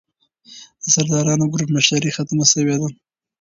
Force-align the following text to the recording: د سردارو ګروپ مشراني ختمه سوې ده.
د 0.81 0.83
سردارو 0.93 1.51
ګروپ 1.53 1.69
مشراني 1.75 2.09
ختمه 2.15 2.45
سوې 2.53 2.75
ده. 2.81 2.89